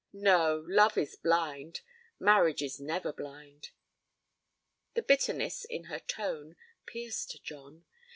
[0.13, 1.81] No, love is blind.
[2.19, 3.69] Marriage is never blind.'
[4.95, 6.55] The bitterness in her tone
[6.87, 7.85] pierced John.